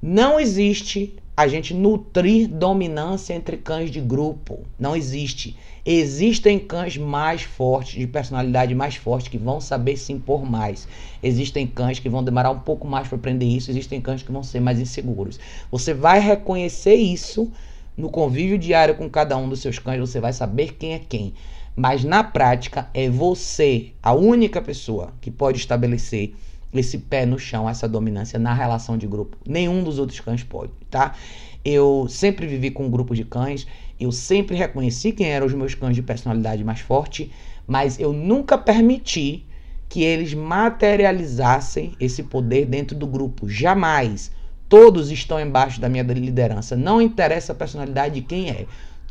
Não 0.00 0.40
existe 0.40 1.16
a 1.38 1.46
gente 1.46 1.72
nutrir 1.72 2.48
dominância 2.48 3.32
entre 3.32 3.56
cães 3.56 3.92
de 3.92 4.00
grupo. 4.00 4.66
Não 4.76 4.96
existe. 4.96 5.56
Existem 5.86 6.58
cães 6.58 6.96
mais 6.96 7.42
fortes, 7.42 7.96
de 7.96 8.08
personalidade 8.08 8.74
mais 8.74 8.96
forte, 8.96 9.30
que 9.30 9.38
vão 9.38 9.60
saber 9.60 9.96
se 9.96 10.12
impor 10.12 10.44
mais. 10.44 10.88
Existem 11.22 11.64
cães 11.64 12.00
que 12.00 12.08
vão 12.08 12.24
demorar 12.24 12.50
um 12.50 12.58
pouco 12.58 12.88
mais 12.88 13.06
para 13.06 13.16
aprender 13.16 13.44
isso. 13.44 13.70
Existem 13.70 14.00
cães 14.00 14.20
que 14.20 14.32
vão 14.32 14.42
ser 14.42 14.58
mais 14.58 14.80
inseguros. 14.80 15.38
Você 15.70 15.94
vai 15.94 16.18
reconhecer 16.18 16.96
isso 16.96 17.52
no 17.96 18.10
convívio 18.10 18.58
diário 18.58 18.96
com 18.96 19.08
cada 19.08 19.36
um 19.36 19.48
dos 19.48 19.60
seus 19.60 19.78
cães. 19.78 20.00
Você 20.00 20.18
vai 20.18 20.32
saber 20.32 20.74
quem 20.74 20.94
é 20.94 20.98
quem. 20.98 21.34
Mas 21.76 22.02
na 22.02 22.24
prática 22.24 22.90
é 22.92 23.08
você 23.08 23.92
a 24.02 24.12
única 24.12 24.60
pessoa 24.60 25.12
que 25.20 25.30
pode 25.30 25.58
estabelecer 25.58 26.34
esse 26.72 26.98
pé 26.98 27.24
no 27.24 27.38
chão, 27.38 27.68
essa 27.68 27.88
dominância 27.88 28.38
na 28.38 28.52
relação 28.52 28.96
de 28.98 29.06
grupo. 29.06 29.36
Nenhum 29.46 29.82
dos 29.82 29.98
outros 29.98 30.20
cães 30.20 30.42
pode, 30.42 30.72
tá? 30.90 31.14
Eu 31.64 32.06
sempre 32.08 32.46
vivi 32.46 32.70
com 32.70 32.86
um 32.86 32.90
grupo 32.90 33.14
de 33.14 33.24
cães, 33.24 33.66
eu 33.98 34.12
sempre 34.12 34.56
reconheci 34.56 35.12
quem 35.12 35.28
eram 35.28 35.46
os 35.46 35.54
meus 35.54 35.74
cães 35.74 35.94
de 35.94 36.02
personalidade 36.02 36.62
mais 36.62 36.80
forte, 36.80 37.30
mas 37.66 37.98
eu 37.98 38.12
nunca 38.12 38.56
permiti 38.56 39.44
que 39.88 40.02
eles 40.02 40.34
materializassem 40.34 41.94
esse 41.98 42.22
poder 42.22 42.66
dentro 42.66 42.96
do 42.96 43.06
grupo. 43.06 43.48
Jamais. 43.48 44.30
Todos 44.68 45.10
estão 45.10 45.40
embaixo 45.40 45.80
da 45.80 45.88
minha 45.88 46.02
liderança. 46.02 46.76
Não 46.76 47.00
interessa 47.00 47.52
a 47.52 47.54
personalidade 47.54 48.16
de 48.16 48.20
quem 48.20 48.50
é. 48.50 48.66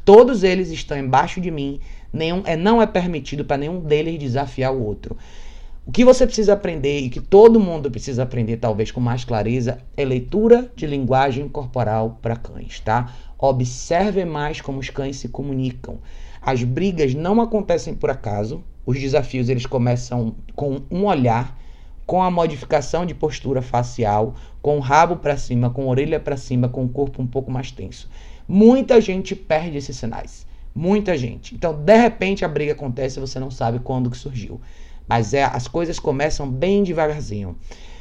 Todos 0.06 0.44
eles 0.44 0.70
estão 0.70 0.98
embaixo 0.98 1.42
de 1.42 1.50
mim. 1.50 1.80
Nenhum, 2.14 2.44
é, 2.46 2.56
não 2.56 2.82
é 2.82 2.86
permitido 2.86 3.44
para 3.44 3.58
nenhum 3.58 3.80
deles 3.80 4.20
desafiar 4.20 4.72
o 4.72 4.84
outro. 4.84 5.18
O 5.88 5.92
que 5.94 6.04
você 6.04 6.26
precisa 6.26 6.52
aprender 6.52 7.00
e 7.00 7.10
que 7.10 7.22
todo 7.22 7.62
mundo 7.62 7.90
precisa 7.90 8.24
aprender, 8.24 8.58
talvez 8.58 8.92
com 8.92 9.00
mais 9.00 9.24
clareza, 9.24 9.78
é 9.96 10.04
leitura 10.04 10.70
de 10.76 10.86
linguagem 10.86 11.48
corporal 11.48 12.20
para 12.22 12.36
cães, 12.36 12.82
tá? 12.82 13.16
Observe 13.40 14.26
mais 14.26 14.60
como 14.60 14.80
os 14.80 14.90
cães 14.90 15.16
se 15.16 15.30
comunicam. 15.30 16.00
As 16.42 16.62
brigas 16.62 17.14
não 17.14 17.40
acontecem 17.40 17.96
por 17.96 18.10
acaso. 18.10 18.62
Os 18.86 19.00
desafios 19.00 19.48
eles 19.48 19.66
começam 19.66 20.36
com 20.54 20.82
um 20.92 21.06
olhar, 21.06 21.58
com 22.06 22.22
a 22.22 22.30
modificação 22.30 23.06
de 23.06 23.16
postura 23.16 23.62
facial, 23.62 24.36
com 24.62 24.76
o 24.76 24.82
rabo 24.82 25.16
para 25.16 25.38
cima, 25.38 25.70
com 25.70 25.84
a 25.84 25.86
orelha 25.86 26.20
para 26.20 26.36
cima, 26.36 26.68
com 26.68 26.84
o 26.84 26.90
corpo 26.90 27.22
um 27.22 27.28
pouco 27.28 27.50
mais 27.50 27.72
tenso. 27.72 28.10
Muita 28.46 29.00
gente 29.00 29.34
perde 29.38 29.78
esses 29.78 29.96
sinais. 29.96 30.46
Muita 30.76 31.18
gente. 31.18 31.56
Então, 31.56 31.74
de 31.74 31.96
repente, 31.96 32.44
a 32.44 32.48
briga 32.50 32.74
acontece 32.74 33.18
e 33.18 33.22
você 33.22 33.40
não 33.40 33.50
sabe 33.50 33.80
quando 33.80 34.12
que 34.12 34.18
surgiu. 34.18 34.60
Mas 35.08 35.34
é, 35.34 35.44
as 35.44 35.68
coisas 35.68 36.00
começam 36.00 36.50
bem 36.50 36.84
devagarzinho. 36.84 37.58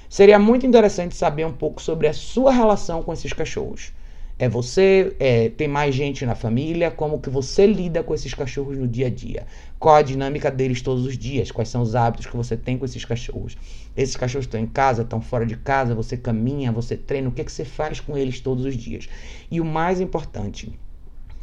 Seria 0.08 0.38
muito 0.38 0.66
interessante 0.66 1.14
saber 1.14 1.44
um 1.44 1.52
pouco 1.52 1.80
sobre 1.82 2.06
a 2.06 2.12
sua 2.12 2.52
relação 2.52 3.02
com 3.02 3.12
esses 3.12 3.32
cachorros. 3.32 3.92
É 4.38 4.50
você, 4.50 5.16
é, 5.18 5.48
tem 5.48 5.66
mais 5.66 5.94
gente 5.94 6.26
na 6.26 6.34
família, 6.34 6.90
como 6.90 7.18
que 7.18 7.30
você 7.30 7.66
lida 7.66 8.02
com 8.02 8.12
esses 8.12 8.34
cachorros 8.34 8.76
no 8.76 8.86
dia 8.86 9.06
a 9.06 9.10
dia? 9.10 9.46
Qual 9.78 9.94
a 9.94 10.02
dinâmica 10.02 10.50
deles 10.50 10.82
todos 10.82 11.06
os 11.06 11.16
dias? 11.16 11.50
Quais 11.50 11.70
são 11.70 11.80
os 11.80 11.94
hábitos 11.94 12.26
que 12.26 12.36
você 12.36 12.54
tem 12.54 12.76
com 12.76 12.84
esses 12.84 13.02
cachorros? 13.02 13.56
Esses 13.96 14.14
cachorros 14.14 14.44
estão 14.44 14.60
em 14.60 14.66
casa, 14.66 15.02
estão 15.02 15.22
fora 15.22 15.46
de 15.46 15.56
casa, 15.56 15.94
você 15.94 16.18
caminha, 16.18 16.70
você 16.70 16.98
treina, 16.98 17.30
o 17.30 17.32
que, 17.32 17.40
é 17.40 17.44
que 17.44 17.52
você 17.52 17.64
faz 17.64 17.98
com 17.98 18.14
eles 18.14 18.38
todos 18.38 18.66
os 18.66 18.76
dias? 18.76 19.08
E 19.50 19.58
o 19.58 19.64
mais 19.64 20.02
importante, 20.02 20.70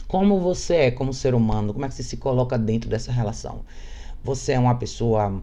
como 0.07 0.39
você 0.39 0.75
é 0.75 0.91
como 0.91 1.11
ser 1.11 1.33
humano, 1.33 1.73
como 1.73 1.85
é 1.85 1.87
que 1.87 1.95
você 1.95 2.03
se 2.03 2.17
coloca 2.17 2.59
dentro 2.59 2.91
dessa 2.91 3.11
relação? 3.11 3.63
Você 4.23 4.53
é 4.53 4.59
uma 4.59 4.75
pessoa 4.75 5.41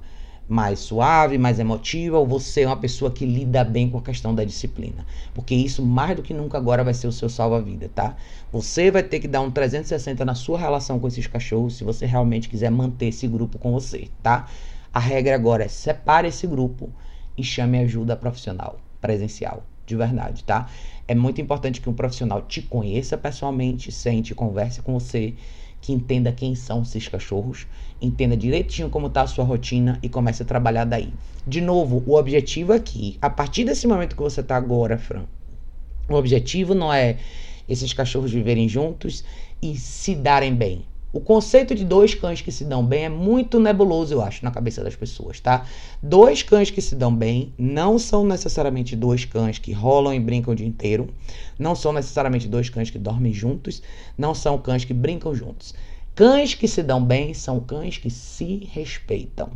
mais 0.51 0.81
suave, 0.81 1.39
mais 1.39 1.61
emotiva, 1.61 2.19
ou 2.19 2.27
você 2.27 2.63
é 2.63 2.67
uma 2.67 2.77
pessoa 2.77 3.09
que 3.09 3.25
lida 3.25 3.63
bem 3.63 3.89
com 3.89 3.99
a 3.99 4.03
questão 4.03 4.35
da 4.35 4.43
disciplina. 4.43 5.07
Porque 5.33 5.55
isso, 5.55 5.81
mais 5.81 6.17
do 6.17 6.23
que 6.23 6.35
nunca, 6.35 6.59
agora 6.59 6.83
vai 6.83 6.93
ser 6.93 7.07
o 7.07 7.13
seu 7.13 7.29
salva-vida, 7.29 7.89
tá? 7.95 8.17
Você 8.51 8.91
vai 8.91 9.05
ter 9.05 9.21
que 9.21 9.29
dar 9.29 9.43
um 9.43 9.51
360 9.51 10.25
na 10.25 10.35
sua 10.35 10.59
relação 10.59 10.99
com 10.99 11.07
esses 11.07 11.27
cachorros 11.29 11.77
se 11.77 11.85
você 11.85 12.05
realmente 12.05 12.49
quiser 12.49 12.71
manter 12.71 13.07
esse 13.07 13.29
grupo 13.29 13.61
com 13.61 13.71
você, 13.71 14.09
tá? 14.25 14.49
A 14.93 14.99
regra 14.99 15.37
agora 15.37 15.65
é 15.65 15.69
separe 15.69 16.27
esse 16.27 16.49
grupo 16.49 16.91
e 17.39 17.45
chame 17.45 17.79
ajuda 17.79 18.17
profissional, 18.17 18.81
presencial, 19.01 19.63
de 19.87 19.95
verdade, 19.95 20.43
tá? 20.43 20.69
É 21.07 21.15
muito 21.15 21.41
importante 21.41 21.81
que 21.81 21.89
um 21.89 21.95
profissional 21.95 22.43
te 22.43 22.61
conheça 22.61 23.17
pessoalmente, 23.17 23.93
sente, 23.93 24.35
converse 24.35 24.83
com 24.83 24.95
você 24.95 25.35
que 25.81 25.93
entenda 25.93 26.33
quem 26.33 26.55
são 26.55 26.83
esses 26.83 27.09
cachorros, 27.09 27.67
entenda 28.01 28.37
direitinho 28.37 28.91
como 28.91 29.07
está 29.07 29.23
a 29.23 29.27
sua 29.27 29.45
rotina 29.45 29.99
e 30.03 30.09
comece 30.09 30.43
a 30.43 30.47
trabalhar 30.47 30.85
daí. 30.85 31.13
De 31.47 31.61
novo, 31.61 32.03
o 32.07 32.17
objetivo 32.17 32.73
aqui, 32.73 33.19
a 33.21 33.31
partir 33.31 33.65
desse 33.65 33.87
momento 33.87 34.15
que 34.15 34.23
você 34.23 34.41
está 34.41 34.57
agora, 34.57 34.99
Fran, 34.99 35.25
o 36.09 36.15
objetivo 36.15 36.75
não 36.75 36.93
é 36.93 37.17
esses 37.69 37.93
cachorros 37.93 38.33
viverem 38.33 38.69
juntos 38.69 39.25
e 39.63 39.77
se 39.77 40.15
darem 40.15 40.55
bem. 40.55 40.85
O 41.13 41.21
conceito 41.21 41.75
de 41.75 41.85
dois 41.85 42.15
cães 42.15 42.41
que 42.41 42.53
se 42.53 42.65
dão 42.65 42.85
bem 42.85 43.07
é 43.07 43.09
muito 43.09 43.59
nebuloso, 43.59 44.15
eu 44.15 44.23
acho, 44.23 44.45
na 44.45 44.51
cabeça 44.53 44.85
das 44.85 44.95
pessoas, 44.95 45.41
tá? 45.41 45.67
Dois 46.01 46.43
cães 46.45 46.71
que 46.71 46.81
se 46.81 46.95
dão 46.95 47.13
bem 47.15 47.53
não 47.59 47.99
são 47.99 48.25
necessariamente 48.25 48.95
dois 48.95 49.25
cães 49.25 49.59
que 49.59 49.73
rolam 49.73 50.15
e 50.15 50.21
brincam 50.21 50.53
o 50.53 50.57
dia 50.57 50.67
inteiro, 50.67 51.09
não 51.59 51.75
são 51.75 51.93
necessariamente 51.93 52.47
dois 52.47 52.71
cães 52.71 52.91
que 52.91 52.99
dormem 52.99 53.33
juntos, 53.33 53.83
não 54.17 54.35
são 54.35 54.57
cães 54.57 54.85
que 54.85 54.95
brincam 54.95 55.35
juntos. 55.35 55.75
Cães 56.15 56.55
que 56.55 56.69
se 56.69 56.83
dão 56.83 57.05
bem 57.05 57.35
são 57.35 57.59
cães 57.59 57.99
que 57.99 58.11
se 58.11 58.69
respeitam. 58.71 59.51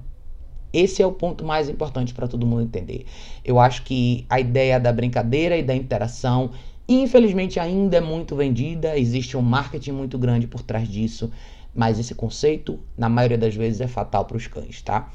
Esse 0.72 1.02
é 1.02 1.06
o 1.06 1.12
ponto 1.12 1.44
mais 1.44 1.68
importante 1.68 2.12
para 2.12 2.26
todo 2.26 2.44
mundo 2.44 2.62
entender. 2.62 3.06
Eu 3.44 3.60
acho 3.60 3.84
que 3.84 4.26
a 4.28 4.40
ideia 4.40 4.80
da 4.80 4.92
brincadeira 4.92 5.56
e 5.56 5.62
da 5.62 5.72
interação 5.72 6.50
Infelizmente 6.88 7.58
ainda 7.58 7.96
é 7.96 8.00
muito 8.00 8.36
vendida, 8.36 8.98
existe 8.98 9.36
um 9.36 9.42
marketing 9.42 9.92
muito 9.92 10.18
grande 10.18 10.46
por 10.46 10.62
trás 10.62 10.86
disso, 10.86 11.30
mas 11.74 11.98
esse 11.98 12.14
conceito, 12.14 12.78
na 12.96 13.08
maioria 13.08 13.38
das 13.38 13.54
vezes, 13.54 13.80
é 13.80 13.88
fatal 13.88 14.26
para 14.26 14.36
os 14.36 14.46
cães, 14.46 14.82
tá? 14.82 15.10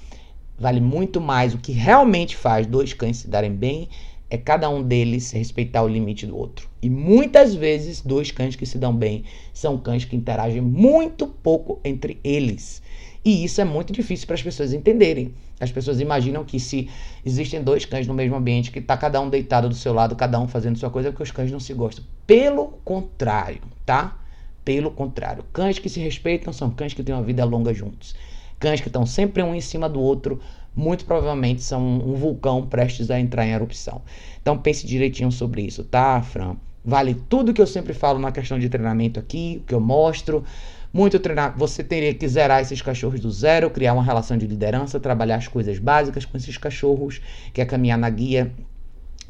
Vale 0.57 0.81
muito 0.81 1.21
mais 1.21 1.53
o 1.53 1.59
que 1.59 1.71
realmente 1.71 2.35
faz 2.35 2.65
dois 2.65 2.93
cães 2.93 3.17
se 3.17 3.27
darem 3.27 3.51
bem 3.51 3.87
é 4.29 4.37
cada 4.37 4.69
um 4.69 4.83
deles 4.83 5.31
respeitar 5.31 5.81
o 5.81 5.87
limite 5.87 6.27
do 6.27 6.37
outro. 6.37 6.69
E 6.81 6.89
muitas 6.89 7.55
vezes, 7.55 8.01
dois 8.01 8.29
cães 8.29 8.55
que 8.55 8.65
se 8.65 8.77
dão 8.77 8.95
bem 8.95 9.23
são 9.53 9.77
cães 9.77 10.05
que 10.05 10.15
interagem 10.15 10.61
muito 10.61 11.27
pouco 11.27 11.79
entre 11.83 12.19
eles. 12.23 12.81
E 13.23 13.43
isso 13.43 13.59
é 13.59 13.65
muito 13.65 13.91
difícil 13.91 14.25
para 14.25 14.35
as 14.35 14.41
pessoas 14.41 14.73
entenderem. 14.73 15.33
As 15.59 15.71
pessoas 15.71 15.99
imaginam 15.99 16.45
que 16.45 16.59
se 16.59 16.89
existem 17.25 17.61
dois 17.61 17.85
cães 17.85 18.07
no 18.07 18.13
mesmo 18.13 18.35
ambiente, 18.35 18.71
que 18.71 18.79
está 18.79 18.95
cada 18.95 19.19
um 19.19 19.29
deitado 19.29 19.67
do 19.67 19.75
seu 19.75 19.93
lado, 19.93 20.15
cada 20.15 20.39
um 20.39 20.47
fazendo 20.47 20.77
sua 20.77 20.89
coisa, 20.89 21.09
é 21.09 21.11
porque 21.11 21.23
os 21.23 21.31
cães 21.31 21.51
não 21.51 21.59
se 21.59 21.73
gostam. 21.73 22.03
Pelo 22.25 22.67
contrário, 22.85 23.61
tá? 23.85 24.17
Pelo 24.63 24.91
contrário. 24.91 25.43
Cães 25.51 25.79
que 25.79 25.89
se 25.89 25.99
respeitam 25.99 26.53
são 26.53 26.69
cães 26.69 26.93
que 26.93 27.03
têm 27.03 27.13
uma 27.13 27.23
vida 27.23 27.43
longa 27.43 27.73
juntos. 27.73 28.15
Cães 28.57 28.79
que 28.79 28.87
estão 28.87 29.05
sempre 29.05 29.43
um 29.43 29.53
em 29.53 29.61
cima 29.61 29.89
do 29.89 29.99
outro, 29.99 30.39
muito 30.75 31.05
provavelmente 31.05 31.61
são 31.61 31.81
um 31.81 32.13
vulcão 32.15 32.65
prestes 32.65 33.11
a 33.11 33.19
entrar 33.19 33.45
em 33.45 33.51
erupção. 33.51 34.01
Então 34.41 34.57
pense 34.57 34.87
direitinho 34.87 35.31
sobre 35.31 35.61
isso, 35.61 35.83
tá, 35.83 36.21
Fran? 36.21 36.55
Vale 36.83 37.13
tudo 37.27 37.53
que 37.53 37.61
eu 37.61 37.67
sempre 37.67 37.93
falo 37.93 38.19
na 38.19 38.31
questão 38.31 38.57
de 38.57 38.69
treinamento 38.69 39.19
aqui, 39.19 39.61
que 39.67 39.73
eu 39.73 39.79
mostro. 39.81 40.43
Muito 40.91 41.19
treinar, 41.19 41.55
você 41.55 41.83
teria 41.83 42.13
que 42.15 42.27
zerar 42.27 42.61
esses 42.61 42.81
cachorros 42.81 43.19
do 43.19 43.29
zero, 43.29 43.69
criar 43.69 43.93
uma 43.93 44.03
relação 44.03 44.35
de 44.35 44.47
liderança, 44.47 44.99
trabalhar 44.99 45.35
as 45.35 45.47
coisas 45.47 45.77
básicas 45.77 46.25
com 46.25 46.35
esses 46.35 46.57
cachorros, 46.57 47.21
que 47.53 47.61
é 47.61 47.65
caminhar 47.65 47.97
na 47.97 48.09
guia, 48.09 48.51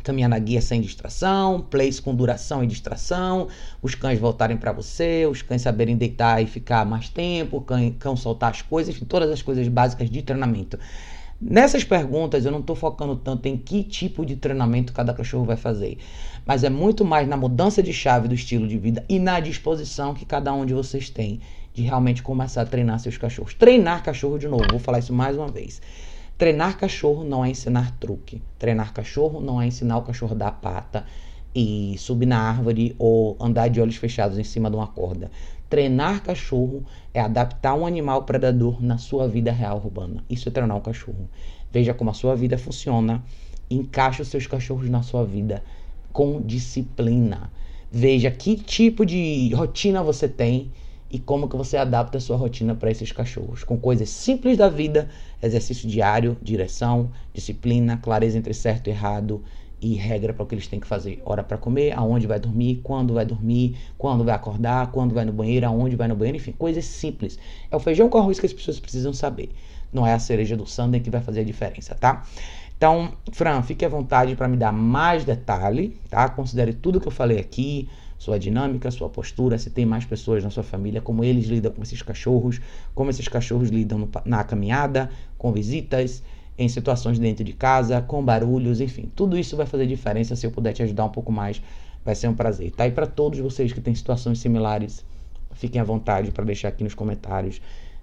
caminhar 0.02 0.30
na 0.30 0.40
guia 0.40 0.62
sem 0.62 0.80
distração, 0.80 1.60
plays 1.60 2.00
com 2.00 2.16
duração 2.16 2.64
e 2.64 2.68
distração, 2.68 3.50
os 3.82 3.94
cães 3.94 4.18
voltarem 4.18 4.56
para 4.56 4.72
você, 4.72 5.28
os 5.30 5.42
cães 5.42 5.62
saberem 5.62 5.98
deitar 5.98 6.42
e 6.42 6.48
ficar 6.48 6.86
mais 6.86 7.10
tempo, 7.10 7.60
cão, 7.60 7.92
cão 8.00 8.16
soltar 8.16 8.52
as 8.52 8.62
coisas, 8.62 8.96
enfim, 8.96 9.04
todas 9.04 9.30
as 9.30 9.42
coisas 9.42 9.68
básicas 9.68 10.10
de 10.10 10.22
treinamento. 10.22 10.80
Nessas 11.42 11.86
perguntas 11.86 12.44
eu 12.44 12.52
não 12.52 12.60
estou 12.60 12.76
focando 12.76 13.16
tanto 13.16 13.46
em 13.46 13.56
que 13.56 13.82
tipo 13.82 14.26
de 14.26 14.36
treinamento 14.36 14.92
cada 14.92 15.14
cachorro 15.14 15.46
vai 15.46 15.56
fazer, 15.56 15.98
mas 16.46 16.66
é 16.66 16.70
muito 16.70 17.06
mais 17.06 17.30
na 17.30 17.38
mudança 17.38 17.82
de 17.82 17.94
chave 17.94 18.28
do 18.28 18.36
estilo 18.36 18.68
de 18.68 18.78
vida 18.78 19.06
e 19.08 19.20
na 19.20 19.40
disposição 19.40 20.14
que 20.14 20.26
cada 20.26 20.52
um 20.52 20.66
de 20.66 20.74
vocês 20.74 21.10
tem 21.10 21.40
de 21.74 21.82
realmente 21.82 22.22
começar 22.22 22.64
a 22.64 22.66
treinar 22.66 23.00
seus 23.00 23.18
cachorros. 23.18 23.54
Treinar 23.54 24.04
cachorro 24.04 24.38
de 24.38 24.50
novo, 24.50 24.72
vou 24.72 24.80
falar 24.80 25.00
isso 25.00 25.14
mais 25.14 25.38
uma 25.38 25.48
vez. 25.48 25.82
Treinar 26.38 26.78
cachorro 26.78 27.24
não 27.24 27.46
é 27.46 27.52
ensinar 27.52 27.98
truque. 28.00 28.42
Treinar 28.58 28.94
cachorro 28.94 29.40
não 29.40 29.62
é 29.62 29.68
ensinar 29.68 29.98
o 29.98 30.02
cachorro 30.02 30.36
dar 30.36 30.52
pata 30.52 31.06
e 31.56 31.96
subir 31.98 32.26
na 32.26 32.40
árvore 32.40 32.96
ou 33.00 33.38
andar 33.40 33.70
de 33.70 33.80
olhos 33.80 33.96
fechados 33.96 34.38
em 34.38 34.44
cima 34.44 34.70
de 34.70 34.76
uma 34.76 34.88
corda. 34.88 35.32
Treinar 35.70 36.24
cachorro 36.24 36.84
é 37.14 37.20
adaptar 37.20 37.76
um 37.76 37.86
animal 37.86 38.24
predador 38.24 38.82
na 38.84 38.98
sua 38.98 39.28
vida 39.28 39.52
real 39.52 39.78
urbana. 39.78 40.24
Isso 40.30 40.50
é 40.50 40.52
treinar 40.52 40.76
um 40.76 40.82
cachorro. 40.82 41.30
Veja 41.72 41.94
como 41.94 42.10
a 42.10 42.14
sua 42.14 42.36
vida 42.36 42.58
funciona. 42.58 43.24
Encaixe 43.70 44.22
os 44.22 44.30
seus 44.30 44.48
cachorros 44.48 44.90
na 44.90 45.04
sua 45.04 45.24
vida 45.24 45.64
com 46.12 46.42
disciplina. 46.42 47.52
Veja 47.92 48.32
que 48.32 48.56
tipo 48.56 49.06
de 49.06 49.54
rotina 49.54 50.02
você 50.02 50.28
tem 50.28 50.72
e 51.12 51.18
como 51.18 51.48
que 51.48 51.56
você 51.56 51.78
adapta 51.78 52.18
a 52.18 52.22
sua 52.22 52.38
rotina 52.38 52.76
para 52.76 52.92
esses 52.92 53.12
cachorros. 53.12 53.64
Com 53.64 53.78
coisas 53.78 54.10
simples 54.10 54.58
da 54.58 54.70
vida, 54.70 55.10
exercício 55.42 55.88
diário, 55.88 56.38
direção, 56.42 57.12
disciplina, 57.34 57.98
clareza 57.98 58.38
entre 58.38 58.54
certo 58.54 58.88
e 58.88 58.92
errado, 58.92 59.44
e 59.82 59.96
regra 59.96 60.34
para 60.34 60.44
o 60.44 60.46
que 60.46 60.56
eles 60.56 60.68
têm 60.68 60.80
que 60.80 60.88
fazer. 60.88 61.22
Hora 61.26 61.44
para 61.44 61.58
comer, 61.58 61.92
aonde 61.98 62.28
vai 62.28 62.40
dormir, 62.40 62.82
quando 62.84 63.14
vai 63.14 63.26
dormir, 63.26 63.78
quando 63.98 64.24
vai 64.24 64.36
acordar, 64.36 64.92
quando 64.92 65.14
vai 65.14 65.26
no 65.26 65.32
banheiro, 65.32 65.66
aonde 65.66 65.96
vai 65.96 66.08
no 66.08 66.16
banheiro, 66.16 66.38
enfim, 66.38 66.52
coisas 66.52 66.86
simples. 66.86 67.40
É 67.72 67.76
o 67.76 67.80
feijão 67.80 68.10
com 68.10 68.18
arroz 68.18 68.40
que 68.40 68.46
as 68.46 68.54
pessoas 68.54 68.80
precisam 68.80 69.14
saber. 69.14 69.50
Não 69.92 70.06
é 70.06 70.14
a 70.14 70.20
cereja 70.20 70.56
do 70.56 70.66
sundae 70.66 71.00
que 71.00 71.10
vai 71.10 71.22
fazer 71.22 71.42
a 71.42 71.44
diferença, 71.44 71.96
tá? 71.96 72.24
Então, 72.78 73.14
Fran, 73.34 73.62
fique 73.62 73.84
à 73.84 73.90
vontade 73.90 74.36
para 74.36 74.48
me 74.48 74.56
dar 74.56 74.72
mais 74.72 75.26
detalhe, 75.26 76.00
tá? 76.10 76.30
Considere 76.30 76.74
tudo 76.74 77.02
que 77.02 77.08
eu 77.08 77.12
falei 77.12 77.38
aqui, 77.38 77.90
sua 78.18 78.38
dinâmica, 78.38 78.92
sua 78.92 79.10
postura, 79.10 79.58
se 79.58 79.70
tem 79.70 79.86
mais 79.86 80.06
pessoas 80.06 80.44
na 80.44 80.50
sua 80.50 80.64
família, 80.64 81.02
como 81.02 81.24
eles 81.24 81.46
lidam 81.48 81.72
com 81.72 81.82
esses 81.82 82.02
cachorros, 82.02 82.60
como 82.94 83.10
esses 83.10 83.28
cachorros 83.28 83.70
lidam 83.70 83.98
no, 83.98 84.10
na 84.26 84.44
caminhada, 84.44 85.10
com 85.38 85.52
visitas, 85.52 86.22
em 86.60 86.68
situações 86.68 87.18
dentro 87.18 87.42
de 87.42 87.54
casa, 87.54 88.02
com 88.02 88.22
barulhos, 88.22 88.82
enfim, 88.82 89.10
tudo 89.16 89.38
isso 89.38 89.56
vai 89.56 89.66
fazer 89.66 89.88
diferença. 89.88 90.36
Se 90.36 90.46
eu 90.46 90.52
puder 90.52 90.74
te 90.74 90.84
ajudar 90.84 91.06
um 91.06 91.10
pouco 91.10 91.32
mais, 91.32 91.62
vai 92.04 92.14
ser 92.14 92.28
um 92.28 92.36
prazer. 92.36 92.72
Tá? 92.72 92.86
E 92.86 92.92
para 92.92 93.08
todos 93.08 93.40
vocês 93.40 93.72
que 93.72 93.80
têm 93.80 93.96
situações 93.96 94.40
similares, 94.40 95.06
fiquem 95.54 95.80
à 95.80 95.86
vontade 95.86 96.32
para 96.32 96.44
deixar 96.44 96.68
aqui 96.68 96.84
nos 96.84 96.94
comentários. 96.94 97.62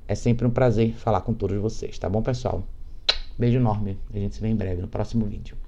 É 0.09 0.15
sempre 0.15 0.47
um 0.47 0.51
prazer 0.51 0.95
falar 0.95 1.21
com 1.21 1.35
todos 1.35 1.59
vocês, 1.59 1.99
tá 1.99 2.09
bom, 2.09 2.23
pessoal? 2.23 2.65
Beijo 3.39 3.59
enorme. 3.59 3.99
A 4.15 4.19
gente 4.19 4.35
se 4.35 4.41
vê 4.41 4.49
em 4.49 4.57
breve 4.57 4.81
no 4.81 4.89
próximo 4.89 5.27
vídeo. 5.27 5.66